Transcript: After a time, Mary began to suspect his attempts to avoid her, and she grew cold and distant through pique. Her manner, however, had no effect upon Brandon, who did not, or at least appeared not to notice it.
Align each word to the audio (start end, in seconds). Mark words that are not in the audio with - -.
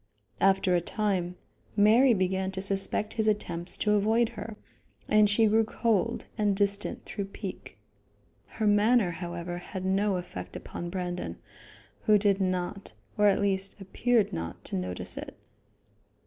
After 0.39 0.73
a 0.75 0.81
time, 0.81 1.35
Mary 1.77 2.15
began 2.15 2.49
to 2.53 2.61
suspect 2.63 3.13
his 3.13 3.27
attempts 3.27 3.77
to 3.77 3.91
avoid 3.93 4.29
her, 4.29 4.57
and 5.07 5.29
she 5.29 5.45
grew 5.45 5.63
cold 5.63 6.25
and 6.39 6.55
distant 6.55 7.05
through 7.05 7.25
pique. 7.25 7.77
Her 8.57 8.65
manner, 8.65 9.11
however, 9.11 9.59
had 9.59 9.85
no 9.85 10.15
effect 10.17 10.55
upon 10.55 10.89
Brandon, 10.89 11.37
who 12.05 12.17
did 12.17 12.41
not, 12.41 12.93
or 13.15 13.27
at 13.27 13.39
least 13.39 13.79
appeared 13.79 14.33
not 14.33 14.63
to 14.65 14.75
notice 14.75 15.17
it. 15.19 15.37